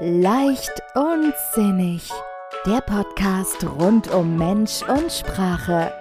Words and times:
Leicht 0.00 0.72
und 0.94 1.32
sinnig. 1.54 2.10
Der 2.66 2.80
Podcast 2.80 3.62
rund 3.64 4.08
um 4.08 4.36
Mensch 4.36 4.82
und 4.82 5.12
Sprache. 5.12 5.92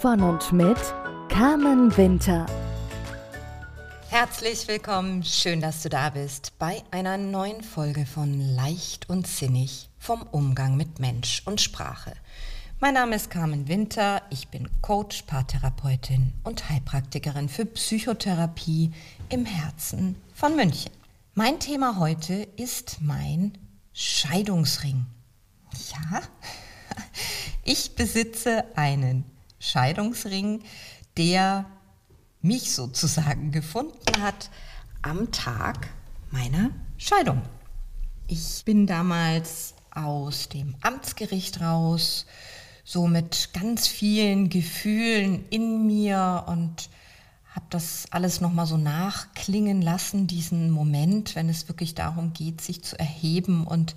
Von 0.00 0.20
und 0.20 0.52
mit 0.52 0.78
Carmen 1.28 1.96
Winter. 1.96 2.46
Herzlich 4.08 4.66
willkommen, 4.66 5.22
schön, 5.22 5.60
dass 5.60 5.82
du 5.82 5.88
da 5.88 6.10
bist 6.10 6.58
bei 6.58 6.82
einer 6.90 7.18
neuen 7.18 7.62
Folge 7.62 8.04
von 8.04 8.40
Leicht 8.56 9.08
und 9.08 9.28
Sinnig 9.28 9.88
vom 9.98 10.22
Umgang 10.32 10.76
mit 10.76 10.98
Mensch 10.98 11.42
und 11.44 11.60
Sprache. 11.60 12.14
Mein 12.80 12.94
Name 12.94 13.14
ist 13.14 13.30
Carmen 13.30 13.68
Winter, 13.68 14.22
ich 14.30 14.48
bin 14.48 14.68
Coach, 14.80 15.22
Paartherapeutin 15.22 16.32
und 16.42 16.68
Heilpraktikerin 16.68 17.48
für 17.48 17.66
Psychotherapie 17.66 18.90
im 19.28 19.44
Herzen 19.44 20.16
von 20.34 20.56
München. 20.56 20.99
Mein 21.34 21.60
Thema 21.60 21.96
heute 21.96 22.34
ist 22.56 22.98
mein 23.02 23.56
Scheidungsring. 23.92 25.06
Ja, 25.92 26.22
ich 27.64 27.94
besitze 27.94 28.64
einen 28.76 29.24
Scheidungsring, 29.60 30.64
der 31.16 31.66
mich 32.42 32.72
sozusagen 32.72 33.52
gefunden 33.52 34.20
hat 34.20 34.50
am 35.02 35.30
Tag 35.30 35.90
meiner 36.32 36.70
Scheidung. 36.98 37.42
Ich 38.26 38.64
bin 38.64 38.88
damals 38.88 39.74
aus 39.92 40.48
dem 40.48 40.74
Amtsgericht 40.80 41.60
raus, 41.60 42.26
so 42.82 43.06
mit 43.06 43.50
ganz 43.52 43.86
vielen 43.86 44.48
Gefühlen 44.48 45.46
in 45.50 45.86
mir 45.86 46.44
und 46.48 46.90
habe 47.60 47.70
das 47.70 48.06
alles 48.10 48.40
nochmal 48.40 48.66
so 48.66 48.78
nachklingen 48.78 49.82
lassen, 49.82 50.26
diesen 50.26 50.70
Moment, 50.70 51.36
wenn 51.36 51.50
es 51.50 51.68
wirklich 51.68 51.94
darum 51.94 52.32
geht, 52.32 52.62
sich 52.62 52.82
zu 52.82 52.98
erheben 52.98 53.66
und 53.66 53.94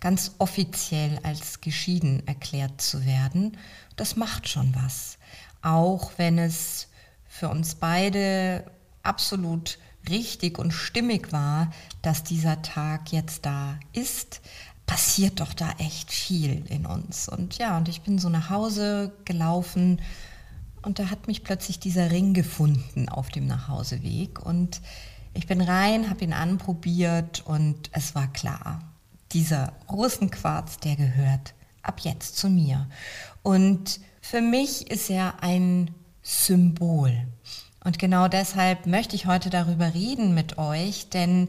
ganz 0.00 0.32
offiziell 0.38 1.20
als 1.22 1.60
geschieden 1.60 2.26
erklärt 2.26 2.80
zu 2.80 3.06
werden. 3.06 3.56
Das 3.94 4.16
macht 4.16 4.48
schon 4.48 4.74
was. 4.74 5.18
Auch 5.62 6.10
wenn 6.16 6.38
es 6.38 6.88
für 7.28 7.48
uns 7.48 7.76
beide 7.76 8.64
absolut 9.04 9.78
richtig 10.08 10.58
und 10.58 10.72
stimmig 10.72 11.32
war, 11.32 11.72
dass 12.02 12.24
dieser 12.24 12.62
Tag 12.62 13.12
jetzt 13.12 13.46
da 13.46 13.78
ist, 13.92 14.40
passiert 14.86 15.38
doch 15.38 15.54
da 15.54 15.70
echt 15.78 16.10
viel 16.10 16.64
in 16.68 16.84
uns. 16.84 17.28
Und 17.28 17.58
ja, 17.58 17.76
und 17.76 17.88
ich 17.88 18.02
bin 18.02 18.18
so 18.18 18.28
nach 18.28 18.50
Hause 18.50 19.12
gelaufen 19.24 20.00
und 20.84 20.98
da 20.98 21.10
hat 21.10 21.26
mich 21.26 21.44
plötzlich 21.44 21.78
dieser 21.78 22.10
Ring 22.10 22.34
gefunden 22.34 23.08
auf 23.08 23.28
dem 23.28 23.46
Nachhauseweg 23.46 24.44
und 24.44 24.80
ich 25.34 25.46
bin 25.46 25.60
rein, 25.60 26.10
habe 26.10 26.24
ihn 26.24 26.32
anprobiert 26.32 27.42
und 27.44 27.90
es 27.92 28.14
war 28.14 28.32
klar, 28.32 28.82
dieser 29.32 29.72
Rosenquarz, 29.90 30.78
der 30.78 30.96
gehört 30.96 31.54
ab 31.82 32.00
jetzt 32.00 32.36
zu 32.38 32.48
mir. 32.48 32.86
Und 33.42 34.00
für 34.20 34.40
mich 34.40 34.90
ist 34.90 35.10
er 35.10 35.42
ein 35.42 35.90
Symbol. 36.22 37.12
Und 37.84 37.98
genau 37.98 38.28
deshalb 38.28 38.86
möchte 38.86 39.16
ich 39.16 39.26
heute 39.26 39.50
darüber 39.50 39.92
reden 39.92 40.34
mit 40.34 40.56
euch, 40.56 41.10
denn 41.10 41.48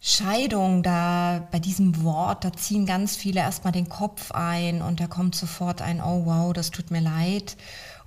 Scheidung, 0.00 0.84
da 0.84 1.46
bei 1.50 1.58
diesem 1.58 2.04
Wort, 2.04 2.44
da 2.44 2.52
ziehen 2.52 2.86
ganz 2.86 3.16
viele 3.16 3.40
erstmal 3.40 3.72
den 3.72 3.88
Kopf 3.88 4.30
ein 4.30 4.80
und 4.80 5.00
da 5.00 5.08
kommt 5.08 5.34
sofort 5.34 5.82
ein, 5.82 6.00
oh 6.00 6.24
wow, 6.24 6.52
das 6.52 6.70
tut 6.70 6.92
mir 6.92 7.00
leid. 7.00 7.56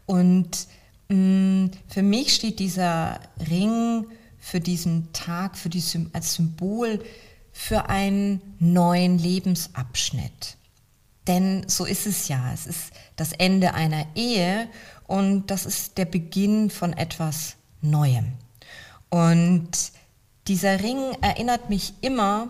Und 0.06 0.68
mh, 1.10 1.16
mm, 1.16 1.72
für 1.88 2.04
mich 2.04 2.34
steht 2.34 2.60
dieser 2.60 3.20
Ring 3.50 4.06
für 4.40 4.60
diesen 4.60 5.14
Tag, 5.14 5.58
für 5.58 5.70
die, 5.70 5.84
als 6.14 6.36
Symbol 6.36 7.00
für 7.52 7.90
einen 7.90 8.42
neuen 8.60 9.18
Lebensabschnitt. 9.18 10.58
Denn 11.28 11.68
so 11.68 11.86
ist 11.86 12.08
es 12.08 12.28
ja. 12.28 12.52
Es 12.54 12.66
ist 12.66 12.92
das 13.16 13.34
Ende 13.34 13.74
einer 13.74 14.06
Ehe 14.16 14.68
und 15.08 15.48
das 15.48 15.66
ist 15.66 15.98
der 15.98 16.06
Beginn 16.06 16.70
von 16.70 16.94
etwas 16.94 17.56
Neuem. 17.82 18.34
Und 19.10 19.70
dieser 20.48 20.82
Ring 20.82 21.00
erinnert 21.22 21.70
mich 21.70 21.94
immer 22.02 22.48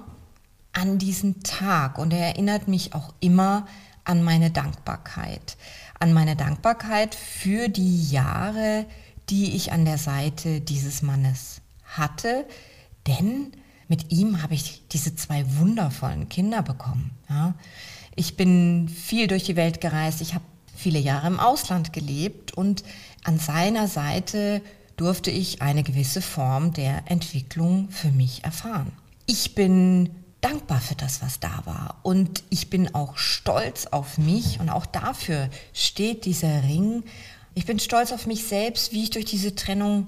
an 0.74 0.98
diesen 0.98 1.44
Tag 1.44 1.98
und 1.98 2.14
er 2.14 2.28
erinnert 2.28 2.68
mich 2.68 2.94
auch 2.94 3.14
immer 3.20 3.68
an 4.04 4.24
meine 4.24 4.52
Dankbarkeit 4.52 5.58
an 6.02 6.14
meine 6.14 6.36
Dankbarkeit 6.36 7.16
für 7.16 7.70
die 7.70 8.10
Jahre, 8.10 8.86
die 9.30 9.56
ich 9.56 9.72
an 9.72 9.86
der 9.86 9.98
Seite 9.98 10.60
dieses 10.60 11.02
Mannes 11.02 11.62
hatte, 11.86 12.46
denn 13.08 13.52
mit 13.88 14.12
ihm 14.12 14.42
habe 14.42 14.54
ich 14.54 14.84
diese 14.92 15.16
zwei 15.16 15.44
wundervollen 15.58 16.30
Kinder 16.30 16.62
bekommen. 16.64 17.12
Ja. 17.30 17.54
Ich 18.16 18.36
bin 18.36 18.90
viel 18.90 19.28
durch 19.28 19.44
die 19.44 19.56
Welt 19.56 19.82
gereist, 19.82 20.22
ich 20.22 20.34
habe 20.34 20.46
viele 20.76 21.00
Jahre 21.00 21.28
im 21.28 21.40
Ausland 21.40 21.94
gelebt 21.94 22.54
und 22.54 22.84
an 23.24 23.38
seiner 23.38 23.88
Seite 23.88 24.62
durfte 24.98 25.30
ich 25.30 25.62
eine 25.62 25.84
gewisse 25.84 26.22
Form 26.22 26.74
der 26.74 27.04
Entwicklung 27.06 27.90
für 27.90 28.12
mich 28.12 28.44
erfahren. 28.44 28.92
Ich 29.28 29.56
bin 29.56 30.10
dankbar 30.42 30.82
für 30.82 30.96
das, 30.96 31.22
was 31.22 31.40
da 31.40 31.62
war. 31.66 32.00
Und 32.04 32.44
ich 32.50 32.70
bin 32.70 32.94
auch 32.94 33.18
stolz 33.18 33.86
auf 33.88 34.18
mich 34.18 34.60
und 34.60 34.70
auch 34.70 34.86
dafür 34.86 35.50
steht 35.74 36.26
dieser 36.26 36.64
Ring. 36.64 37.04
Ich 37.54 37.66
bin 37.66 37.80
stolz 37.80 38.12
auf 38.12 38.26
mich 38.26 38.46
selbst, 38.48 38.92
wie 38.92 39.04
ich 39.04 39.12
durch 39.12 39.26
diese 39.26 39.56
Trennung 39.56 40.08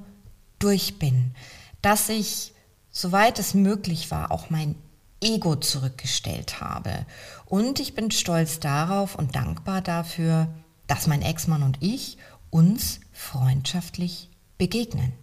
durch 0.60 1.00
bin. 1.00 1.36
Dass 1.82 2.10
ich, 2.10 2.54
soweit 2.92 3.40
es 3.40 3.54
möglich 3.54 4.12
war, 4.12 4.32
auch 4.32 4.50
mein 4.50 4.76
Ego 5.22 5.56
zurückgestellt 5.56 6.60
habe. 6.60 7.06
Und 7.46 7.80
ich 7.80 7.96
bin 7.96 8.12
stolz 8.12 8.60
darauf 8.60 9.16
und 9.16 9.36
dankbar 9.36 9.82
dafür, 9.82 10.48
dass 10.88 11.08
mein 11.08 11.22
Ex-Mann 11.22 11.64
und 11.64 11.78
ich 11.82 12.18
uns 12.50 13.00
freundschaftlich 13.12 14.30
begegnen. 14.58 15.14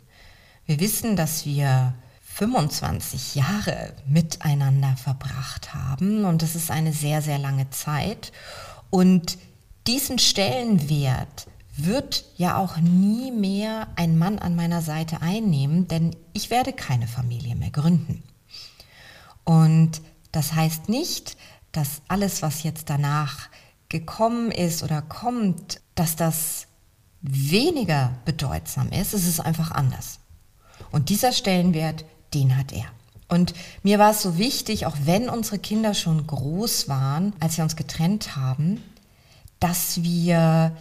Wir 0.66 0.80
wissen, 0.80 1.16
dass 1.16 1.46
wir 1.46 1.94
25 2.40 3.34
Jahre 3.34 3.92
miteinander 4.08 4.96
verbracht 4.96 5.74
haben 5.74 6.24
und 6.24 6.40
das 6.40 6.54
ist 6.54 6.70
eine 6.70 6.94
sehr, 6.94 7.20
sehr 7.20 7.38
lange 7.38 7.68
Zeit. 7.68 8.32
Und 8.88 9.36
diesen 9.86 10.18
Stellenwert 10.18 11.48
wird 11.76 12.24
ja 12.38 12.56
auch 12.56 12.78
nie 12.78 13.30
mehr 13.30 13.88
ein 13.96 14.16
Mann 14.16 14.38
an 14.38 14.56
meiner 14.56 14.80
Seite 14.80 15.20
einnehmen, 15.20 15.86
denn 15.86 16.16
ich 16.32 16.48
werde 16.48 16.72
keine 16.72 17.06
Familie 17.06 17.56
mehr 17.56 17.70
gründen. 17.70 18.22
Und 19.44 20.00
das 20.32 20.54
heißt 20.54 20.88
nicht, 20.88 21.36
dass 21.72 22.00
alles, 22.08 22.40
was 22.40 22.62
jetzt 22.62 22.88
danach 22.88 23.50
gekommen 23.90 24.50
ist 24.50 24.82
oder 24.82 25.02
kommt, 25.02 25.82
dass 25.94 26.16
das 26.16 26.68
weniger 27.20 28.14
bedeutsam 28.24 28.88
ist. 28.92 29.12
Es 29.12 29.26
ist 29.26 29.40
einfach 29.40 29.72
anders. 29.72 30.20
Und 30.90 31.10
dieser 31.10 31.32
Stellenwert 31.32 32.06
den 32.34 32.56
hat 32.56 32.72
er. 32.72 32.86
Und 33.28 33.54
mir 33.84 33.98
war 33.98 34.10
es 34.10 34.22
so 34.22 34.38
wichtig, 34.38 34.86
auch 34.86 34.96
wenn 35.04 35.28
unsere 35.28 35.58
Kinder 35.58 35.94
schon 35.94 36.26
groß 36.26 36.88
waren, 36.88 37.32
als 37.38 37.56
wir 37.56 37.64
uns 37.64 37.76
getrennt 37.76 38.34
haben, 38.34 38.82
dass 39.60 40.02
wir 40.02 40.76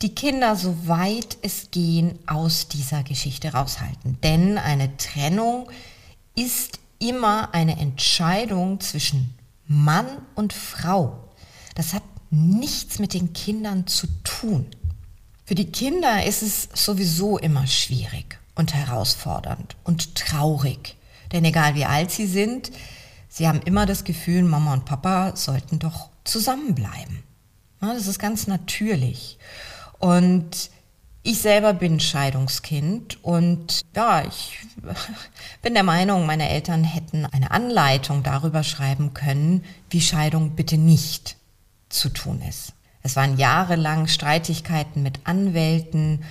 die 0.00 0.14
Kinder, 0.14 0.56
so 0.56 0.88
weit 0.88 1.36
es 1.42 1.70
gehen, 1.70 2.18
aus 2.26 2.66
dieser 2.68 3.02
Geschichte 3.02 3.52
raushalten. 3.52 4.18
Denn 4.22 4.58
eine 4.58 4.96
Trennung 4.96 5.68
ist 6.34 6.80
immer 6.98 7.52
eine 7.52 7.78
Entscheidung 7.78 8.80
zwischen 8.80 9.34
Mann 9.66 10.06
und 10.34 10.52
Frau. 10.52 11.18
Das 11.74 11.92
hat 11.92 12.02
nichts 12.30 12.98
mit 12.98 13.12
den 13.12 13.32
Kindern 13.32 13.86
zu 13.86 14.06
tun. 14.24 14.66
Für 15.44 15.54
die 15.54 15.70
Kinder 15.70 16.24
ist 16.24 16.42
es 16.42 16.68
sowieso 16.72 17.38
immer 17.38 17.66
schwierig 17.66 18.41
und 18.54 18.74
herausfordernd 18.74 19.76
und 19.84 20.14
traurig. 20.14 20.96
Denn 21.32 21.44
egal 21.44 21.74
wie 21.74 21.84
alt 21.84 22.10
sie 22.10 22.26
sind, 22.26 22.70
sie 23.28 23.48
haben 23.48 23.62
immer 23.62 23.86
das 23.86 24.04
Gefühl, 24.04 24.42
Mama 24.42 24.74
und 24.74 24.84
Papa 24.84 25.36
sollten 25.36 25.78
doch 25.78 26.10
zusammenbleiben. 26.24 27.22
Das 27.80 28.06
ist 28.06 28.18
ganz 28.18 28.46
natürlich. 28.46 29.38
Und 29.98 30.70
ich 31.24 31.40
selber 31.40 31.72
bin 31.72 32.00
Scheidungskind 32.00 33.22
und 33.24 33.82
ja, 33.94 34.24
ich 34.24 34.58
bin 35.62 35.74
der 35.74 35.84
Meinung, 35.84 36.26
meine 36.26 36.48
Eltern 36.48 36.84
hätten 36.84 37.26
eine 37.26 37.52
Anleitung 37.52 38.22
darüber 38.22 38.64
schreiben 38.64 39.14
können, 39.14 39.64
wie 39.90 40.00
Scheidung 40.00 40.56
bitte 40.56 40.78
nicht 40.78 41.36
zu 41.88 42.08
tun 42.08 42.42
ist. 42.48 42.72
Es 43.02 43.16
waren 43.16 43.36
jahrelang 43.36 44.06
Streitigkeiten 44.06 45.02
mit 45.02 45.20
Anwälten, 45.24 46.24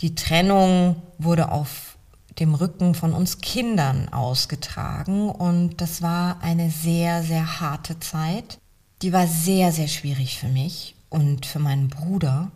die 0.00 0.14
Trennung 0.14 1.02
wurde 1.18 1.52
auf 1.52 1.96
dem 2.38 2.54
Rücken 2.54 2.94
von 2.94 3.12
uns 3.12 3.40
Kindern 3.40 4.08
ausgetragen 4.08 5.30
und 5.30 5.80
das 5.80 6.02
war 6.02 6.42
eine 6.42 6.70
sehr, 6.70 7.22
sehr 7.22 7.60
harte 7.60 8.00
Zeit. 8.00 8.58
Die 9.02 9.12
war 9.12 9.26
sehr, 9.26 9.70
sehr 9.72 9.88
schwierig 9.88 10.38
für 10.38 10.48
mich 10.48 10.96
und 11.10 11.46
für 11.46 11.60
meinen 11.60 11.88
Bruder 11.88 12.50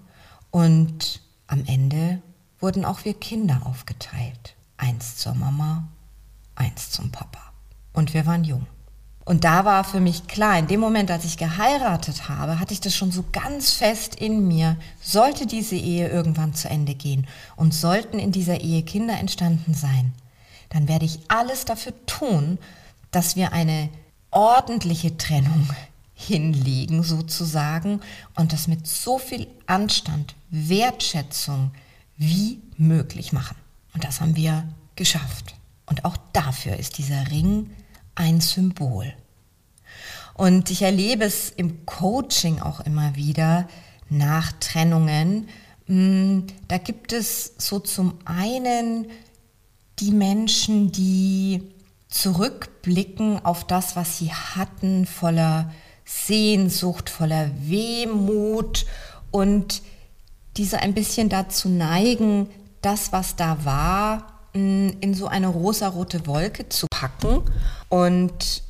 und 0.50 1.20
am 1.46 1.64
Ende 1.66 2.20
wurden 2.60 2.84
auch 2.84 3.04
wir 3.04 3.14
Kinder 3.14 3.62
aufgeteilt. 3.64 4.56
Eins 4.76 5.16
zur 5.16 5.34
Mama, 5.34 5.88
eins 6.54 6.90
zum 6.90 7.10
Papa. 7.10 7.52
Und 7.92 8.14
wir 8.14 8.26
waren 8.26 8.44
jung. 8.44 8.66
Und 9.28 9.44
da 9.44 9.66
war 9.66 9.84
für 9.84 10.00
mich 10.00 10.26
klar, 10.26 10.58
in 10.58 10.68
dem 10.68 10.80
Moment, 10.80 11.10
als 11.10 11.26
ich 11.26 11.36
geheiratet 11.36 12.30
habe, 12.30 12.58
hatte 12.58 12.72
ich 12.72 12.80
das 12.80 12.96
schon 12.96 13.12
so 13.12 13.26
ganz 13.30 13.72
fest 13.72 14.14
in 14.14 14.48
mir, 14.48 14.78
sollte 15.02 15.46
diese 15.46 15.76
Ehe 15.76 16.08
irgendwann 16.08 16.54
zu 16.54 16.70
Ende 16.70 16.94
gehen 16.94 17.26
und 17.54 17.74
sollten 17.74 18.18
in 18.18 18.32
dieser 18.32 18.62
Ehe 18.62 18.82
Kinder 18.84 19.18
entstanden 19.18 19.74
sein, 19.74 20.14
dann 20.70 20.88
werde 20.88 21.04
ich 21.04 21.18
alles 21.28 21.66
dafür 21.66 21.92
tun, 22.06 22.56
dass 23.10 23.36
wir 23.36 23.52
eine 23.52 23.90
ordentliche 24.30 25.18
Trennung 25.18 25.68
hinlegen 26.14 27.02
sozusagen 27.02 28.00
und 28.34 28.54
das 28.54 28.66
mit 28.66 28.86
so 28.86 29.18
viel 29.18 29.46
Anstand, 29.66 30.36
Wertschätzung 30.48 31.72
wie 32.16 32.62
möglich 32.78 33.34
machen. 33.34 33.58
Und 33.92 34.04
das 34.04 34.22
haben 34.22 34.36
wir 34.36 34.66
geschafft. 34.96 35.54
Und 35.84 36.06
auch 36.06 36.16
dafür 36.32 36.78
ist 36.78 36.96
dieser 36.96 37.30
Ring 37.30 37.68
ein 38.18 38.40
Symbol. 38.40 39.12
Und 40.34 40.70
ich 40.70 40.82
erlebe 40.82 41.24
es 41.24 41.50
im 41.50 41.84
Coaching 41.86 42.60
auch 42.60 42.80
immer 42.80 43.16
wieder 43.16 43.68
nach 44.08 44.52
Trennungen. 44.60 45.48
Mm, 45.86 46.40
da 46.68 46.78
gibt 46.78 47.12
es 47.12 47.54
so 47.58 47.78
zum 47.78 48.18
einen 48.24 49.06
die 49.98 50.12
Menschen, 50.12 50.92
die 50.92 51.62
zurückblicken 52.08 53.44
auf 53.44 53.66
das, 53.66 53.96
was 53.96 54.18
sie 54.18 54.32
hatten, 54.32 55.06
voller 55.06 55.72
Sehnsucht, 56.04 57.10
voller 57.10 57.50
Wehmut 57.60 58.86
und 59.30 59.82
diese 60.56 60.80
ein 60.80 60.94
bisschen 60.94 61.28
dazu 61.28 61.68
neigen, 61.68 62.48
das, 62.80 63.12
was 63.12 63.36
da 63.36 63.64
war, 63.64 64.37
in 64.52 65.14
so 65.14 65.26
eine 65.26 65.48
rosarote 65.48 66.26
Wolke 66.26 66.68
zu 66.68 66.86
packen. 66.90 67.42
Und 67.88 68.62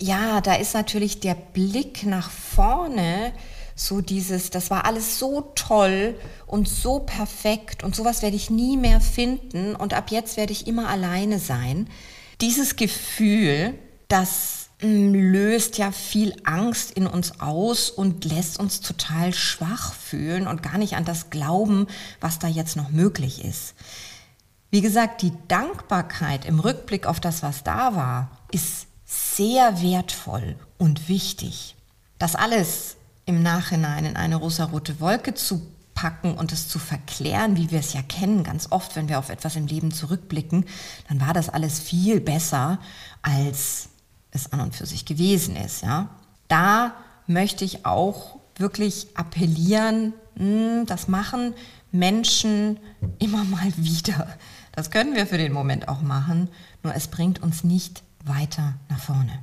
ja, 0.00 0.40
da 0.40 0.54
ist 0.54 0.74
natürlich 0.74 1.20
der 1.20 1.34
Blick 1.34 2.06
nach 2.06 2.30
vorne, 2.30 3.32
so 3.74 4.00
dieses, 4.00 4.50
das 4.50 4.70
war 4.70 4.84
alles 4.84 5.18
so 5.18 5.52
toll 5.54 6.18
und 6.46 6.68
so 6.68 6.98
perfekt 6.98 7.84
und 7.84 7.94
sowas 7.94 8.22
werde 8.22 8.36
ich 8.36 8.50
nie 8.50 8.76
mehr 8.76 9.00
finden 9.00 9.76
und 9.76 9.94
ab 9.94 10.10
jetzt 10.10 10.36
werde 10.36 10.52
ich 10.52 10.66
immer 10.66 10.88
alleine 10.88 11.38
sein. 11.38 11.88
Dieses 12.40 12.76
Gefühl, 12.76 13.74
das 14.08 14.70
mm, 14.82 15.14
löst 15.14 15.78
ja 15.78 15.92
viel 15.92 16.34
Angst 16.44 16.90
in 16.90 17.06
uns 17.06 17.40
aus 17.40 17.90
und 17.90 18.24
lässt 18.24 18.58
uns 18.58 18.80
total 18.80 19.32
schwach 19.32 19.94
fühlen 19.94 20.48
und 20.48 20.62
gar 20.62 20.78
nicht 20.78 20.96
an 20.96 21.04
das 21.04 21.30
glauben, 21.30 21.86
was 22.20 22.40
da 22.40 22.48
jetzt 22.48 22.76
noch 22.76 22.90
möglich 22.90 23.44
ist. 23.44 23.74
Wie 24.70 24.80
gesagt, 24.82 25.22
die 25.22 25.32
Dankbarkeit 25.48 26.44
im 26.44 26.60
Rückblick 26.60 27.06
auf 27.06 27.20
das, 27.20 27.42
was 27.42 27.64
da 27.64 27.94
war, 27.94 28.30
ist 28.52 28.86
sehr 29.06 29.80
wertvoll 29.80 30.56
und 30.76 31.08
wichtig. 31.08 31.74
Das 32.18 32.34
alles 32.34 32.96
im 33.24 33.42
Nachhinein 33.42 34.04
in 34.04 34.16
eine 34.16 34.36
rosarote 34.36 35.00
Wolke 35.00 35.34
zu 35.34 35.62
packen 35.94 36.34
und 36.34 36.52
es 36.52 36.68
zu 36.68 36.78
verklären, 36.78 37.56
wie 37.56 37.70
wir 37.70 37.80
es 37.80 37.92
ja 37.92 38.02
kennen, 38.02 38.44
ganz 38.44 38.68
oft, 38.70 38.94
wenn 38.94 39.08
wir 39.08 39.18
auf 39.18 39.30
etwas 39.30 39.56
im 39.56 39.66
Leben 39.66 39.90
zurückblicken, 39.90 40.64
dann 41.08 41.20
war 41.20 41.32
das 41.32 41.48
alles 41.48 41.80
viel 41.80 42.20
besser, 42.20 42.78
als 43.22 43.88
es 44.30 44.52
an 44.52 44.60
und 44.60 44.76
für 44.76 44.86
sich 44.86 45.06
gewesen 45.06 45.56
ist. 45.56 45.82
Ja? 45.82 46.10
Da 46.46 46.94
möchte 47.26 47.64
ich 47.64 47.84
auch 47.84 48.38
wirklich 48.56 49.08
appellieren, 49.14 50.12
das 50.86 51.08
machen 51.08 51.54
Menschen 51.90 52.78
immer 53.18 53.44
mal 53.44 53.72
wieder. 53.76 54.28
Das 54.72 54.90
können 54.90 55.14
wir 55.14 55.26
für 55.26 55.38
den 55.38 55.52
Moment 55.52 55.88
auch 55.88 56.02
machen, 56.02 56.48
nur 56.82 56.94
es 56.94 57.08
bringt 57.08 57.42
uns 57.42 57.64
nicht 57.64 58.02
weiter 58.24 58.74
nach 58.88 59.00
vorne. 59.00 59.40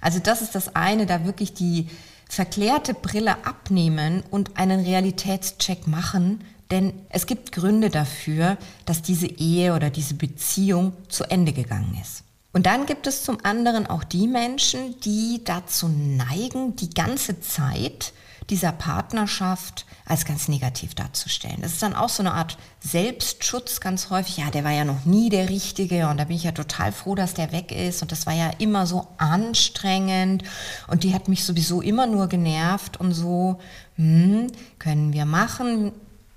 Also 0.00 0.18
das 0.18 0.42
ist 0.42 0.54
das 0.54 0.74
eine, 0.74 1.06
da 1.06 1.24
wirklich 1.24 1.54
die 1.54 1.88
verklärte 2.28 2.94
Brille 2.94 3.46
abnehmen 3.46 4.22
und 4.30 4.56
einen 4.56 4.80
Realitätscheck 4.80 5.86
machen, 5.86 6.42
denn 6.70 6.92
es 7.10 7.26
gibt 7.26 7.52
Gründe 7.52 7.90
dafür, 7.90 8.56
dass 8.86 9.02
diese 9.02 9.26
Ehe 9.26 9.74
oder 9.74 9.90
diese 9.90 10.14
Beziehung 10.14 10.94
zu 11.08 11.24
Ende 11.24 11.52
gegangen 11.52 11.98
ist. 12.00 12.24
Und 12.52 12.66
dann 12.66 12.86
gibt 12.86 13.06
es 13.06 13.24
zum 13.24 13.44
anderen 13.44 13.86
auch 13.86 14.04
die 14.04 14.28
Menschen, 14.28 14.98
die 15.00 15.42
dazu 15.44 15.88
neigen, 15.88 16.76
die 16.76 16.90
ganze 16.90 17.40
Zeit 17.40 18.12
dieser 18.50 18.72
Partnerschaft 18.72 19.86
als 20.06 20.26
ganz 20.26 20.48
negativ 20.48 20.94
darzustellen. 20.94 21.62
Das 21.62 21.72
ist 21.72 21.82
dann 21.82 21.94
auch 21.94 22.10
so 22.10 22.22
eine 22.22 22.34
Art 22.34 22.58
Selbstschutz 22.80 23.80
ganz 23.80 24.10
häufig. 24.10 24.36
Ja, 24.36 24.50
der 24.50 24.62
war 24.62 24.72
ja 24.72 24.84
noch 24.84 25.06
nie 25.06 25.30
der 25.30 25.48
Richtige 25.48 26.08
und 26.08 26.18
da 26.18 26.24
bin 26.24 26.36
ich 26.36 26.44
ja 26.44 26.52
total 26.52 26.92
froh, 26.92 27.14
dass 27.14 27.32
der 27.32 27.52
weg 27.52 27.72
ist 27.72 28.02
und 28.02 28.12
das 28.12 28.26
war 28.26 28.34
ja 28.34 28.50
immer 28.58 28.86
so 28.86 29.06
anstrengend 29.16 30.44
und 30.88 31.04
die 31.04 31.14
hat 31.14 31.28
mich 31.28 31.44
sowieso 31.44 31.80
immer 31.80 32.06
nur 32.06 32.28
genervt 32.28 32.98
und 32.98 33.12
so, 33.12 33.58
hm, 33.96 34.48
können 34.78 35.14
wir 35.14 35.24
machen. 35.24 35.92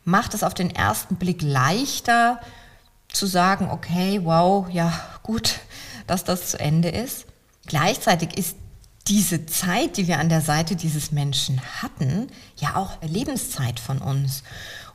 Macht 0.06 0.34
es 0.34 0.44
auf 0.44 0.54
den 0.54 0.74
ersten 0.74 1.18
Blick 1.18 1.42
leichter 1.42 2.40
zu 3.10 3.26
sagen, 3.26 3.70
okay, 3.70 4.22
wow, 4.24 4.70
ja, 4.72 4.94
gut, 5.24 5.60
dass 6.08 6.24
das 6.24 6.52
zu 6.52 6.60
Ende 6.60 6.88
ist. 6.88 7.26
Gleichzeitig 7.66 8.38
ist 8.38 8.56
diese 9.08 9.46
Zeit, 9.46 9.98
die 9.98 10.08
wir 10.08 10.20
an 10.20 10.30
der 10.30 10.42
Seite 10.42 10.76
dieses 10.76 11.12
Menschen 11.12 11.62
hatten, 11.82 12.28
ja 12.58 12.76
auch 12.76 13.02
Lebenszeit 13.02 13.80
von 13.80 14.00
uns. 14.00 14.44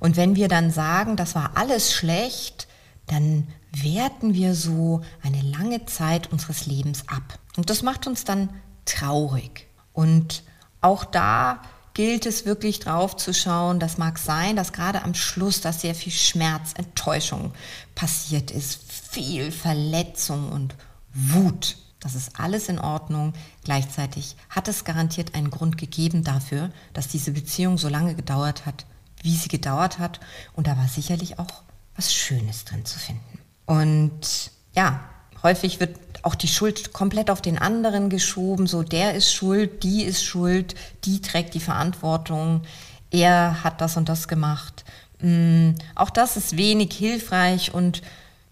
Und 0.00 0.16
wenn 0.16 0.36
wir 0.36 0.48
dann 0.48 0.70
sagen, 0.70 1.16
das 1.16 1.34
war 1.34 1.52
alles 1.56 1.92
schlecht, 1.92 2.68
dann 3.06 3.48
werten 3.72 4.34
wir 4.34 4.54
so 4.54 5.02
eine 5.22 5.40
lange 5.40 5.86
Zeit 5.86 6.30
unseres 6.30 6.66
Lebens 6.66 7.04
ab. 7.08 7.38
Und 7.56 7.70
das 7.70 7.82
macht 7.82 8.06
uns 8.06 8.24
dann 8.24 8.50
traurig. 8.84 9.66
Und 9.92 10.42
auch 10.80 11.04
da 11.04 11.62
gilt 11.94 12.26
es 12.26 12.46
wirklich 12.46 12.80
drauf 12.80 13.16
zu 13.16 13.34
schauen. 13.34 13.78
Das 13.78 13.98
mag 13.98 14.18
sein, 14.18 14.56
dass 14.56 14.72
gerade 14.72 15.02
am 15.02 15.14
Schluss 15.14 15.60
da 15.60 15.72
sehr 15.72 15.94
viel 15.94 16.12
Schmerz, 16.12 16.72
Enttäuschung 16.76 17.52
passiert 17.94 18.50
ist, 18.50 18.80
viel 19.10 19.52
Verletzung 19.52 20.50
und 20.50 20.74
Wut. 21.14 21.76
Das 22.02 22.16
ist 22.16 22.38
alles 22.38 22.68
in 22.68 22.78
Ordnung. 22.80 23.32
Gleichzeitig 23.64 24.36
hat 24.50 24.66
es 24.68 24.84
garantiert 24.84 25.34
einen 25.34 25.50
Grund 25.50 25.78
gegeben 25.78 26.24
dafür, 26.24 26.70
dass 26.92 27.08
diese 27.08 27.30
Beziehung 27.30 27.78
so 27.78 27.88
lange 27.88 28.14
gedauert 28.14 28.66
hat, 28.66 28.84
wie 29.22 29.36
sie 29.36 29.48
gedauert 29.48 29.98
hat. 29.98 30.18
Und 30.54 30.66
da 30.66 30.76
war 30.76 30.88
sicherlich 30.88 31.38
auch 31.38 31.62
was 31.94 32.12
Schönes 32.12 32.64
drin 32.64 32.84
zu 32.84 32.98
finden. 32.98 33.38
Und 33.66 34.50
ja, 34.74 35.00
häufig 35.42 35.78
wird 35.78 35.96
auch 36.22 36.34
die 36.34 36.48
Schuld 36.48 36.92
komplett 36.92 37.30
auf 37.30 37.40
den 37.40 37.58
anderen 37.58 38.10
geschoben. 38.10 38.66
So, 38.66 38.82
der 38.82 39.14
ist 39.14 39.32
schuld, 39.32 39.82
die 39.84 40.02
ist 40.02 40.24
schuld, 40.24 40.74
die 41.04 41.20
trägt 41.20 41.54
die 41.54 41.60
Verantwortung. 41.60 42.62
Er 43.10 43.62
hat 43.62 43.80
das 43.80 43.96
und 43.96 44.08
das 44.08 44.26
gemacht. 44.26 44.84
Mm, 45.20 45.72
auch 45.94 46.10
das 46.10 46.36
ist 46.36 46.56
wenig 46.56 46.92
hilfreich. 46.92 47.72
Und 47.72 48.02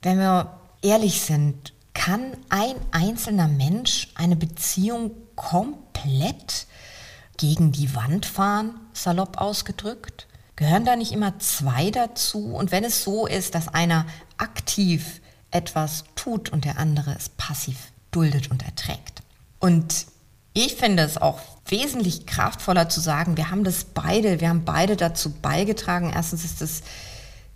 wenn 0.03 0.19
wir 0.19 0.53
ehrlich 0.83 1.23
sind, 1.23 1.73
kann 2.01 2.33
ein 2.49 2.77
einzelner 2.93 3.47
Mensch 3.47 4.09
eine 4.15 4.35
Beziehung 4.35 5.11
komplett 5.37 6.67
gegen 7.37 7.73
die 7.73 7.95
Wand 7.95 8.25
fahren, 8.25 8.75
salopp 8.95 9.39
ausgedrückt? 9.39 10.27
Gehören 10.57 10.87
da 10.87 10.97
nicht 10.97 11.13
immer 11.13 11.39
zwei 11.41 11.91
dazu? 11.91 12.55
Und 12.55 12.73
wenn 12.73 12.85
es 12.85 13.05
so 13.05 13.27
ist, 13.27 13.55
dass 13.55 13.69
einer 13.69 14.07
aktiv 14.39 15.21
etwas 15.51 16.05
tut 16.15 16.49
und 16.49 16.65
der 16.65 16.79
andere 16.79 17.15
es 17.15 17.29
passiv 17.29 17.77
duldet 18.13 18.51
und 18.51 18.65
erträgt. 18.65 19.21
Und 19.59 20.07
ich 20.55 20.77
finde 20.77 21.03
es 21.03 21.19
auch 21.19 21.41
wesentlich 21.67 22.25
kraftvoller 22.25 22.89
zu 22.89 23.01
sagen, 23.01 23.37
wir 23.37 23.51
haben 23.51 23.63
das 23.63 23.85
beide, 23.85 24.41
wir 24.41 24.49
haben 24.49 24.65
beide 24.65 24.97
dazu 24.97 25.33
beigetragen. 25.33 26.11
Erstens 26.15 26.47
ist 26.47 26.63
es 26.63 26.81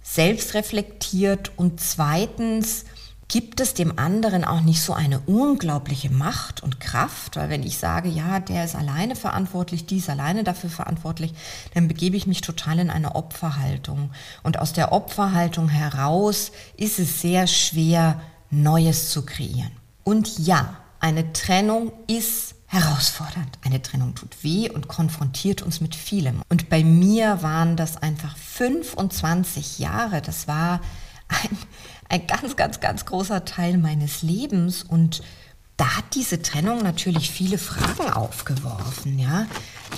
selbstreflektiert 0.02 1.52
und 1.56 1.80
zweitens 1.80 2.84
gibt 3.28 3.60
es 3.60 3.74
dem 3.74 3.98
anderen 3.98 4.44
auch 4.44 4.60
nicht 4.60 4.82
so 4.82 4.92
eine 4.92 5.20
unglaubliche 5.20 6.10
Macht 6.10 6.62
und 6.62 6.80
Kraft, 6.80 7.36
weil 7.36 7.48
wenn 7.48 7.62
ich 7.62 7.78
sage, 7.78 8.08
ja, 8.08 8.40
der 8.40 8.64
ist 8.64 8.74
alleine 8.74 9.16
verantwortlich, 9.16 9.86
die 9.86 9.98
ist 9.98 10.10
alleine 10.10 10.44
dafür 10.44 10.70
verantwortlich, 10.70 11.34
dann 11.74 11.88
begebe 11.88 12.16
ich 12.16 12.26
mich 12.26 12.40
total 12.40 12.78
in 12.78 12.90
eine 12.90 13.14
Opferhaltung. 13.14 14.10
Und 14.42 14.58
aus 14.58 14.72
der 14.72 14.92
Opferhaltung 14.92 15.68
heraus 15.68 16.52
ist 16.76 16.98
es 16.98 17.20
sehr 17.20 17.46
schwer, 17.46 18.20
Neues 18.50 19.10
zu 19.10 19.24
kreieren. 19.24 19.72
Und 20.04 20.38
ja, 20.38 20.76
eine 21.00 21.32
Trennung 21.32 21.92
ist 22.06 22.54
herausfordernd. 22.66 23.58
Eine 23.62 23.82
Trennung 23.82 24.14
tut 24.14 24.42
weh 24.42 24.70
und 24.70 24.88
konfrontiert 24.88 25.62
uns 25.62 25.80
mit 25.80 25.94
vielem. 25.94 26.42
Und 26.48 26.68
bei 26.68 26.82
mir 26.82 27.42
waren 27.42 27.76
das 27.76 27.96
einfach 27.96 28.36
25 28.36 29.78
Jahre. 29.78 30.22
Das 30.22 30.48
war 30.48 30.80
ein 31.28 31.56
ein 32.14 32.26
ganz, 32.28 32.54
ganz, 32.54 32.78
ganz 32.78 33.04
großer 33.06 33.44
Teil 33.44 33.76
meines 33.76 34.22
Lebens 34.22 34.84
und 34.84 35.22
da 35.76 35.96
hat 35.96 36.04
diese 36.14 36.40
Trennung 36.40 36.80
natürlich 36.82 37.32
viele 37.32 37.58
Fragen 37.58 38.12
aufgeworfen, 38.12 39.18
ja. 39.18 39.46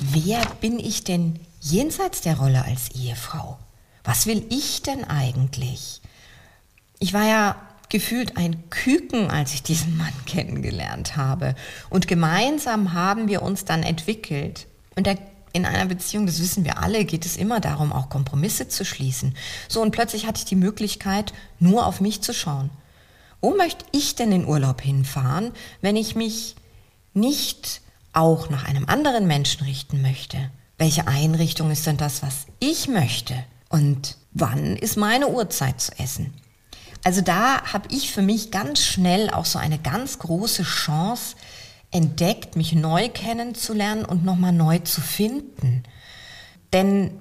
Wer 0.01 0.41
bin 0.63 0.79
ich 0.79 1.05
denn 1.05 1.39
jenseits 1.61 2.23
der 2.23 2.39
Rolle 2.39 2.65
als 2.65 2.89
Ehefrau? 2.93 3.59
Was 4.03 4.27
will 4.27 4.47
ich 4.49 4.83
denn 4.83 5.05
eigentlich? 5.05 6.01
Ich 6.99 7.13
war 7.13 7.29
ja 7.29 7.57
gefühlt 7.91 8.39
ein 8.39 8.71
Küken, 8.71 9.31
als 9.31 9.53
ich 9.53 9.63
diesen 9.63 9.99
Mann 9.99 10.15
kennengelernt 10.25 11.17
habe. 11.17 11.55
Und 11.91 12.09
gemeinsam 12.09 12.95
haben 12.95 13.29
wir 13.29 13.43
uns 13.43 13.67
dann 13.67 13.83
entwickelt. 13.83 14.67
Und 14.97 15.07
der 15.07 15.19
in 15.57 15.67
einer 15.67 15.87
Beziehung, 15.87 16.27
das 16.27 16.41
wissen 16.41 16.65
wir 16.65 16.83
alle, 16.83 17.05
geht 17.05 17.27
es 17.27 17.37
immer 17.37 17.61
darum, 17.61 17.93
auch 17.93 18.09
Kompromisse 18.09 18.69
zu 18.69 18.85
schließen. 18.85 19.35
So, 19.69 19.83
und 19.83 19.91
plötzlich 19.91 20.27
hatte 20.27 20.39
ich 20.39 20.45
die 20.45 20.57
Möglichkeit, 20.57 21.33
nur 21.59 21.87
auf 21.87 22.01
mich 22.01 22.23
zu 22.23 22.33
schauen. 22.33 22.71
Wo 23.41 23.55
möchte 23.55 23.85
ich 23.93 24.15
denn 24.15 24.33
in 24.33 24.47
Urlaub 24.47 24.81
hinfahren, 24.81 25.53
wenn 25.81 25.97
ich 25.97 26.15
mich 26.15 26.57
nicht 27.15 27.81
auch 28.13 28.51
nach 28.51 28.65
einem 28.65 28.87
anderen 28.87 29.27
Menschen 29.27 29.65
richten 29.65 30.03
möchte? 30.03 30.51
Welche 30.79 31.07
Einrichtung 31.07 31.71
ist 31.71 31.87
denn 31.87 31.97
das, 31.97 32.23
was 32.23 32.47
ich 32.61 32.89
möchte? 32.89 33.35
Und 33.69 34.17
wann 34.33 34.77
ist 34.77 34.97
meine 34.97 35.29
Uhrzeit 35.29 35.81
zu 35.81 35.99
essen? 35.99 36.35
Also 37.05 37.21
da 37.21 37.63
habe 37.73 37.89
ich 37.93 38.11
für 38.11 38.23
mich 38.23 38.51
ganz 38.51 38.85
schnell 38.85 39.31
auch 39.31 39.45
so 39.45 39.59
eine 39.59 39.79
ganz 39.79 40.19
große 40.19 40.65
Chance, 40.65 41.37
entdeckt, 41.97 42.57
mich 42.57 42.75
neu 42.75 43.09
kennenzulernen 43.09 44.05
und 44.05 44.25
nochmal 44.25 44.53
neu 44.53 44.79
zu 44.81 45.01
finden. 45.01 45.83
Denn 46.73 47.13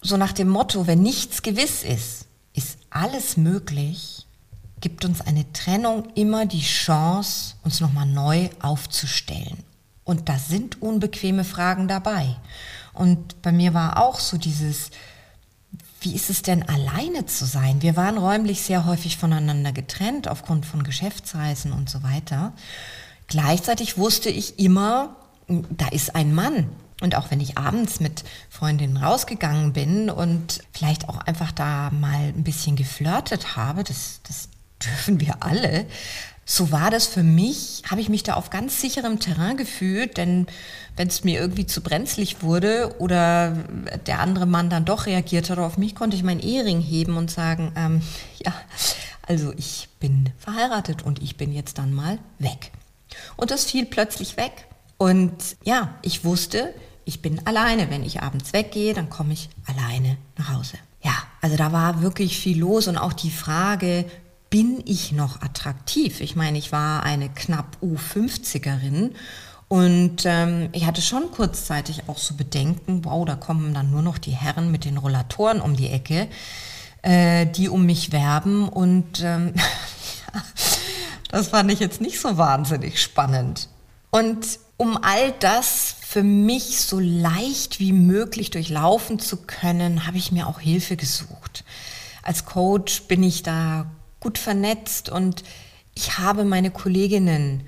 so 0.00 0.16
nach 0.16 0.32
dem 0.32 0.48
Motto, 0.48 0.86
wenn 0.86 1.02
nichts 1.02 1.42
gewiss 1.42 1.82
ist, 1.82 2.26
ist 2.52 2.78
alles 2.90 3.36
möglich, 3.36 4.26
gibt 4.80 5.04
uns 5.04 5.20
eine 5.20 5.50
Trennung 5.52 6.08
immer 6.14 6.46
die 6.46 6.62
Chance, 6.62 7.56
uns 7.64 7.80
nochmal 7.80 8.06
neu 8.06 8.50
aufzustellen. 8.60 9.64
Und 10.04 10.28
da 10.28 10.38
sind 10.38 10.80
unbequeme 10.80 11.42
Fragen 11.44 11.88
dabei. 11.88 12.36
Und 12.92 13.42
bei 13.42 13.50
mir 13.50 13.74
war 13.74 14.00
auch 14.00 14.20
so 14.20 14.36
dieses, 14.36 14.90
wie 16.02 16.14
ist 16.14 16.28
es 16.30 16.42
denn 16.42 16.68
alleine 16.68 17.26
zu 17.26 17.46
sein? 17.46 17.80
Wir 17.80 17.96
waren 17.96 18.18
räumlich 18.18 18.60
sehr 18.62 18.84
häufig 18.84 19.16
voneinander 19.16 19.72
getrennt 19.72 20.28
aufgrund 20.28 20.66
von 20.66 20.84
Geschäftsreisen 20.84 21.72
und 21.72 21.88
so 21.88 22.02
weiter. 22.02 22.52
Gleichzeitig 23.28 23.98
wusste 23.98 24.28
ich 24.30 24.58
immer, 24.58 25.16
da 25.48 25.88
ist 25.88 26.14
ein 26.14 26.34
Mann. 26.34 26.68
Und 27.00 27.16
auch 27.16 27.30
wenn 27.30 27.40
ich 27.40 27.58
abends 27.58 28.00
mit 28.00 28.24
Freundinnen 28.48 28.96
rausgegangen 28.96 29.72
bin 29.72 30.10
und 30.10 30.60
vielleicht 30.72 31.08
auch 31.08 31.18
einfach 31.18 31.52
da 31.52 31.90
mal 31.90 32.28
ein 32.28 32.44
bisschen 32.44 32.76
geflirtet 32.76 33.56
habe, 33.56 33.82
das, 33.82 34.20
das 34.22 34.48
dürfen 34.82 35.20
wir 35.20 35.42
alle, 35.42 35.86
so 36.46 36.70
war 36.70 36.90
das 36.90 37.06
für 37.06 37.22
mich, 37.22 37.82
habe 37.90 38.00
ich 38.00 38.08
mich 38.08 38.22
da 38.22 38.34
auf 38.34 38.50
ganz 38.50 38.80
sicherem 38.80 39.18
Terrain 39.18 39.56
gefühlt, 39.56 40.18
denn 40.18 40.46
wenn 40.96 41.08
es 41.08 41.24
mir 41.24 41.40
irgendwie 41.40 41.66
zu 41.66 41.80
brenzlig 41.80 42.42
wurde 42.42 42.94
oder 42.98 43.56
der 44.06 44.20
andere 44.20 44.46
Mann 44.46 44.68
dann 44.68 44.84
doch 44.84 45.06
reagiert 45.06 45.48
hat 45.48 45.58
auf 45.58 45.78
mich, 45.78 45.94
konnte 45.94 46.16
ich 46.16 46.22
meinen 46.22 46.40
Ehering 46.40 46.80
heben 46.80 47.16
und 47.16 47.30
sagen, 47.30 47.72
ähm, 47.76 48.02
ja, 48.44 48.52
also 49.26 49.52
ich 49.56 49.88
bin 50.00 50.30
verheiratet 50.38 51.02
und 51.02 51.22
ich 51.22 51.36
bin 51.36 51.52
jetzt 51.52 51.78
dann 51.78 51.94
mal 51.94 52.18
weg. 52.38 52.72
Und 53.36 53.50
das 53.50 53.64
fiel 53.64 53.86
plötzlich 53.86 54.36
weg. 54.36 54.66
Und 54.96 55.56
ja, 55.64 55.94
ich 56.02 56.24
wusste, 56.24 56.74
ich 57.04 57.22
bin 57.22 57.46
alleine. 57.46 57.90
Wenn 57.90 58.02
ich 58.02 58.22
abends 58.22 58.52
weggehe, 58.52 58.94
dann 58.94 59.10
komme 59.10 59.32
ich 59.32 59.48
alleine 59.66 60.16
nach 60.38 60.54
Hause. 60.54 60.78
Ja, 61.02 61.14
also 61.40 61.56
da 61.56 61.72
war 61.72 62.02
wirklich 62.02 62.38
viel 62.38 62.58
los 62.58 62.88
und 62.88 62.96
auch 62.96 63.12
die 63.12 63.30
Frage, 63.30 64.06
bin 64.48 64.82
ich 64.86 65.12
noch 65.12 65.42
attraktiv? 65.42 66.20
Ich 66.20 66.36
meine, 66.36 66.56
ich 66.58 66.72
war 66.72 67.02
eine 67.02 67.28
knapp 67.28 67.76
U50erin 67.82 69.10
und 69.68 70.22
ähm, 70.24 70.68
ich 70.72 70.86
hatte 70.86 71.02
schon 71.02 71.30
kurzzeitig 71.32 72.08
auch 72.08 72.18
so 72.18 72.34
Bedenken, 72.34 73.04
wow, 73.04 73.24
da 73.24 73.34
kommen 73.34 73.74
dann 73.74 73.90
nur 73.90 74.02
noch 74.02 74.18
die 74.18 74.30
Herren 74.30 74.70
mit 74.70 74.84
den 74.84 74.96
Rollatoren 74.96 75.60
um 75.60 75.74
die 75.74 75.88
Ecke, 75.88 76.28
äh, 77.02 77.46
die 77.46 77.68
um 77.68 77.84
mich 77.84 78.12
werben 78.12 78.68
und 78.68 79.20
ähm, 79.24 79.54
Das 81.34 81.48
fand 81.48 81.68
ich 81.72 81.80
jetzt 81.80 82.00
nicht 82.00 82.20
so 82.20 82.38
wahnsinnig 82.38 83.02
spannend. 83.02 83.68
Und 84.12 84.60
um 84.76 84.96
all 84.96 85.32
das 85.40 85.96
für 86.06 86.22
mich 86.22 86.78
so 86.78 87.00
leicht 87.00 87.80
wie 87.80 87.92
möglich 87.92 88.50
durchlaufen 88.50 89.18
zu 89.18 89.38
können, 89.38 90.06
habe 90.06 90.16
ich 90.16 90.30
mir 90.30 90.46
auch 90.46 90.60
Hilfe 90.60 90.94
gesucht. 90.94 91.64
Als 92.22 92.44
Coach 92.44 93.02
bin 93.08 93.24
ich 93.24 93.42
da 93.42 93.86
gut 94.20 94.38
vernetzt 94.38 95.08
und 95.08 95.42
ich 95.96 96.18
habe 96.20 96.44
meine 96.44 96.70
Kolleginnen 96.70 97.64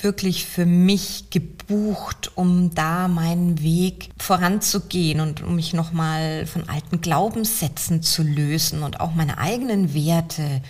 wirklich 0.00 0.46
für 0.46 0.64
mich 0.64 1.28
gebucht, 1.28 2.32
um 2.36 2.74
da 2.74 3.06
meinen 3.06 3.60
Weg 3.62 4.08
voranzugehen 4.16 5.20
und 5.20 5.42
um 5.42 5.56
mich 5.56 5.74
nochmal 5.74 6.46
von 6.46 6.70
alten 6.70 7.02
Glaubenssätzen 7.02 8.02
zu 8.02 8.22
lösen 8.22 8.82
und 8.82 8.98
auch 8.98 9.12
meine 9.14 9.36
eigenen 9.36 9.92
Werte 9.92 10.62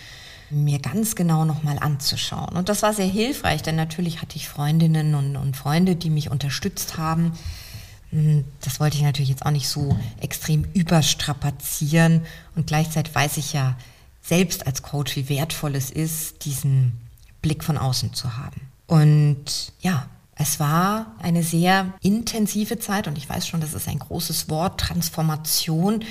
mir 0.51 0.79
ganz 0.79 1.15
genau 1.15 1.45
nochmal 1.45 1.79
anzuschauen. 1.79 2.55
Und 2.55 2.69
das 2.69 2.83
war 2.83 2.93
sehr 2.93 3.07
hilfreich, 3.07 3.61
denn 3.61 3.75
natürlich 3.75 4.21
hatte 4.21 4.35
ich 4.35 4.47
Freundinnen 4.47 5.15
und, 5.15 5.35
und 5.35 5.57
Freunde, 5.57 5.95
die 5.95 6.09
mich 6.09 6.29
unterstützt 6.29 6.97
haben. 6.97 7.33
Hm, 8.11 8.43
das 8.61 8.79
wollte 8.79 8.97
ich 8.97 9.03
natürlich 9.03 9.29
jetzt 9.29 9.45
auch 9.45 9.51
nicht 9.51 9.67
so 9.67 9.97
extrem 10.19 10.65
überstrapazieren. 10.73 12.25
Und 12.55 12.67
gleichzeitig 12.67 13.13
weiß 13.13 13.37
ich 13.37 13.53
ja 13.53 13.77
selbst 14.21 14.67
als 14.67 14.83
Coach, 14.83 15.15
wie 15.15 15.29
wertvoll 15.29 15.75
es 15.75 15.89
ist, 15.89 16.45
diesen 16.45 16.99
Blick 17.41 17.63
von 17.63 17.77
außen 17.77 18.13
zu 18.13 18.37
haben. 18.37 18.61
Und 18.87 19.73
ja, 19.79 20.07
es 20.35 20.59
war 20.59 21.15
eine 21.19 21.43
sehr 21.43 21.93
intensive 22.01 22.79
Zeit 22.79 23.07
und 23.07 23.17
ich 23.17 23.29
weiß 23.29 23.47
schon, 23.47 23.61
das 23.61 23.73
ist 23.73 23.87
ein 23.87 23.99
großes 23.99 24.49
Wort, 24.49 24.79
Transformation. 24.79 26.03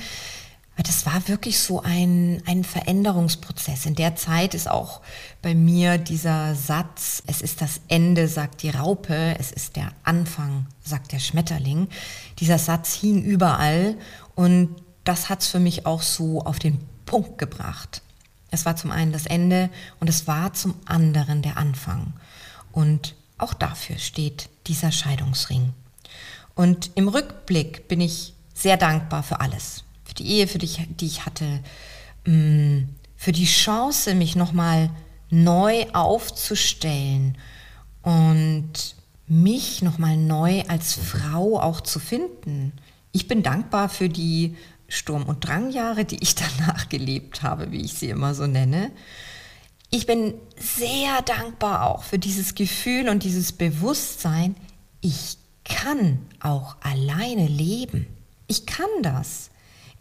Aber 0.81 0.87
das 0.87 1.05
war 1.05 1.27
wirklich 1.27 1.59
so 1.59 1.83
ein, 1.83 2.41
ein 2.47 2.63
Veränderungsprozess. 2.63 3.85
In 3.85 3.93
der 3.93 4.15
Zeit 4.15 4.55
ist 4.55 4.67
auch 4.67 5.01
bei 5.43 5.53
mir 5.53 5.99
dieser 5.99 6.55
Satz, 6.55 7.21
es 7.27 7.43
ist 7.43 7.61
das 7.61 7.81
Ende, 7.87 8.27
sagt 8.27 8.63
die 8.63 8.71
Raupe, 8.71 9.35
es 9.37 9.51
ist 9.51 9.75
der 9.75 9.91
Anfang, 10.01 10.65
sagt 10.83 11.11
der 11.11 11.19
Schmetterling. 11.19 11.87
Dieser 12.39 12.57
Satz 12.57 12.95
hing 12.95 13.21
überall 13.21 13.95
und 14.33 14.75
das 15.03 15.29
hat 15.29 15.41
es 15.41 15.49
für 15.49 15.59
mich 15.59 15.85
auch 15.85 16.01
so 16.01 16.41
auf 16.41 16.57
den 16.57 16.79
Punkt 17.05 17.37
gebracht. 17.37 18.01
Es 18.49 18.65
war 18.65 18.75
zum 18.75 18.89
einen 18.89 19.11
das 19.11 19.27
Ende 19.27 19.69
und 19.99 20.09
es 20.09 20.25
war 20.25 20.53
zum 20.53 20.73
anderen 20.85 21.43
der 21.43 21.57
Anfang. 21.57 22.13
Und 22.71 23.13
auch 23.37 23.53
dafür 23.53 23.99
steht 23.99 24.49
dieser 24.65 24.91
Scheidungsring. 24.91 25.73
Und 26.55 26.89
im 26.95 27.07
Rückblick 27.07 27.87
bin 27.87 28.01
ich 28.01 28.33
sehr 28.55 28.77
dankbar 28.77 29.21
für 29.21 29.41
alles 29.41 29.83
für 30.11 30.15
die 30.15 30.27
Ehe, 30.27 30.47
für 30.47 30.57
die, 30.57 30.67
die 30.99 31.05
ich 31.05 31.25
hatte, 31.25 31.61
mm, 32.25 32.79
für 33.15 33.31
die 33.31 33.45
Chance, 33.45 34.13
mich 34.13 34.35
nochmal 34.35 34.89
neu 35.29 35.85
aufzustellen 35.93 37.37
und 38.01 38.95
mich 39.27 39.81
nochmal 39.81 40.17
neu 40.17 40.63
als 40.67 40.95
Frau 40.95 41.59
auch 41.61 41.79
zu 41.79 41.99
finden. 41.99 42.73
Ich 43.13 43.29
bin 43.29 43.41
dankbar 43.41 43.87
für 43.87 44.09
die 44.09 44.57
Sturm- 44.89 45.27
und 45.29 45.47
Drangjahre, 45.47 46.03
die 46.03 46.21
ich 46.21 46.35
danach 46.57 46.89
gelebt 46.89 47.41
habe, 47.41 47.71
wie 47.71 47.81
ich 47.81 47.93
sie 47.93 48.09
immer 48.09 48.35
so 48.35 48.47
nenne. 48.47 48.91
Ich 49.91 50.05
bin 50.05 50.33
sehr 50.57 51.21
dankbar 51.21 51.87
auch 51.87 52.03
für 52.03 52.19
dieses 52.19 52.55
Gefühl 52.55 53.07
und 53.07 53.23
dieses 53.23 53.53
Bewusstsein, 53.53 54.55
ich 54.99 55.37
kann 55.63 56.19
auch 56.41 56.75
alleine 56.81 57.47
leben. 57.47 58.07
Ich 58.47 58.65
kann 58.65 58.89
das. 59.03 59.51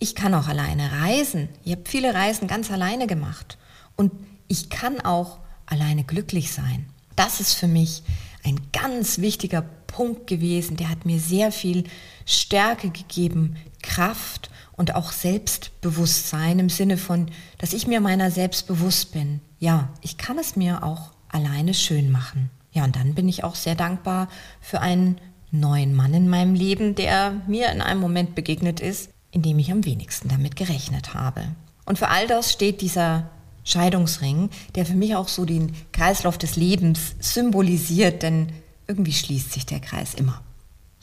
Ich 0.03 0.15
kann 0.15 0.35
auch 0.35 0.49
alleine 0.49 0.91
reisen. 1.03 1.51
Ich 1.63 1.73
habe 1.73 1.83
viele 1.85 2.15
Reisen 2.15 2.49
ganz 2.49 2.71
alleine 2.71 3.07
gemacht. 3.07 3.59
Und 3.97 4.13
ich 4.49 4.71
kann 4.71 5.01
auch 5.01 5.39
alleine 5.67 6.05
glücklich 6.05 6.53
sein. 6.53 6.87
Das 7.17 7.39
ist 7.39 7.53
für 7.53 7.69
mich 7.69 8.03
ein 8.43 8.59
ganz 8.73 9.19
wichtiger 9.19 9.61
Punkt 9.61 10.27
gewesen. 10.27 10.79
Der 10.79 10.89
hat 10.89 11.05
mir 11.05 11.21
sehr 11.21 11.53
viel 11.53 11.85
Stärke 12.25 12.89
gegeben, 12.89 13.57
Kraft 13.83 14.51
und 14.73 14.95
auch 14.95 15.13
Selbstbewusstsein 15.13 16.59
im 16.59 16.71
Sinne 16.71 16.97
von, 16.97 17.31
dass 17.59 17.75
ich 17.75 17.87
mir 17.87 18.01
meiner 18.01 18.31
selbst 18.31 18.67
bewusst 18.67 19.13
bin. 19.13 19.41
Ja, 19.59 19.91
ich 20.01 20.17
kann 20.17 20.39
es 20.39 20.57
mir 20.57 20.83
auch 20.83 21.13
alleine 21.29 21.75
schön 21.75 22.11
machen. 22.11 22.51
Ja, 22.73 22.85
und 22.85 22.97
dann 22.97 23.15
bin 23.15 23.29
ich 23.29 23.45
auch 23.45 23.55
sehr 23.55 23.75
dankbar 23.75 24.29
für 24.63 24.81
einen 24.81 25.21
neuen 25.51 25.95
Mann 25.95 26.15
in 26.15 26.29
meinem 26.29 26.55
Leben, 26.55 26.95
der 26.95 27.43
mir 27.47 27.71
in 27.71 27.83
einem 27.83 28.01
Moment 28.01 28.35
begegnet 28.35 28.81
ist, 28.81 29.11
in 29.33 29.43
dem 29.43 29.59
ich 29.59 29.71
am 29.71 29.85
wenigsten 29.85 30.29
damit 30.29 30.57
gerechnet 30.57 31.15
habe. 31.15 31.43
Und 31.85 31.99
für 31.99 32.09
all 32.09 32.27
das 32.27 32.53
steht 32.53 32.81
dieser 32.81 33.31
Scheidungsring, 33.65 34.51
der 34.75 34.87
für 34.87 34.95
mich 34.95 35.15
auch 35.17 35.29
so 35.29 35.45
den 35.45 35.75
Kreislauf 35.93 36.39
des 36.39 36.57
Lebens 36.57 37.15
symbolisiert, 37.21 38.23
denn 38.23 38.53
irgendwie 38.87 39.13
schließt 39.13 39.53
sich 39.53 39.67
der 39.67 39.81
Kreis 39.81 40.15
immer. 40.15 40.43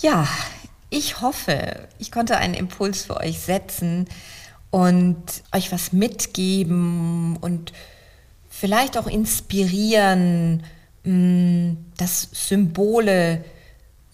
Ja, 0.02 0.28
ich 0.90 1.22
hoffe, 1.22 1.88
ich 2.00 2.12
konnte 2.12 2.38
einen 2.38 2.54
Impuls 2.54 3.04
für 3.04 3.18
euch 3.18 3.40
setzen 3.40 4.08
und 4.70 5.18
euch 5.52 5.72
was 5.72 5.94
mitgeben 5.94 7.38
und 7.38 7.74
vielleicht 8.50 8.98
auch 8.98 9.08
inspirieren, 9.08 10.64
mm, 11.04 11.74
dass 11.98 12.30
Symbole 12.32 13.44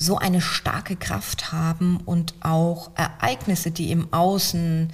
so 0.04 0.18
eine 0.18 0.42
starke 0.42 0.96
Kraft 0.96 1.52
haben 1.52 1.98
und 2.06 2.36
auch 2.42 2.92
Ereignisse, 2.96 3.72
die 3.72 3.92
im 3.92 4.12
Außen 4.12 4.92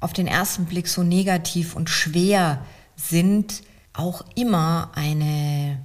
auf 0.00 0.12
den 0.12 0.26
ersten 0.26 0.64
Blick 0.64 0.88
so 0.88 1.02
negativ 1.02 1.76
und 1.76 1.88
schwer 1.88 2.64
sind, 2.96 3.62
auch 3.92 4.24
immer 4.34 4.90
eine 4.94 5.78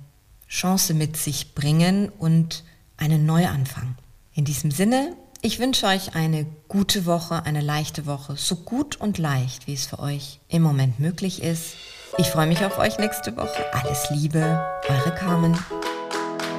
Chance 0.49 0.93
mit 0.93 1.17
sich 1.17 1.53
bringen 1.53 2.09
und 2.09 2.63
einen 2.97 3.25
Neuanfang. 3.25 3.95
In 4.33 4.45
diesem 4.45 4.71
Sinne, 4.71 5.15
ich 5.41 5.59
wünsche 5.59 5.85
euch 5.85 6.15
eine 6.15 6.45
gute 6.67 7.05
Woche, 7.05 7.45
eine 7.45 7.61
leichte 7.61 8.05
Woche, 8.05 8.35
so 8.35 8.55
gut 8.55 8.95
und 8.95 9.17
leicht, 9.17 9.67
wie 9.67 9.73
es 9.73 9.85
für 9.85 9.99
euch 9.99 10.39
im 10.47 10.61
Moment 10.61 10.99
möglich 10.99 11.43
ist. 11.43 11.75
Ich 12.17 12.27
freue 12.27 12.47
mich 12.47 12.63
auf 12.63 12.79
euch 12.79 12.97
nächste 12.97 13.35
Woche. 13.35 13.65
Alles 13.73 14.09
Liebe, 14.09 14.65
eure 14.87 15.13
Carmen. 15.13 15.57